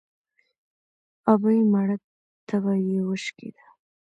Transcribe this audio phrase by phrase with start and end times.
[0.65, 1.95] ـ ابۍ مړه
[2.47, 3.65] تبه يې وشکېده.